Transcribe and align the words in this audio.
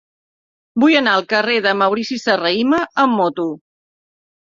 Vull 0.83 0.95
anar 1.01 1.11
al 1.17 1.27
carrer 1.33 1.57
de 1.65 1.73
Maurici 1.81 2.17
Serrahima 2.21 2.79
amb 3.05 3.15
moto. 3.21 3.47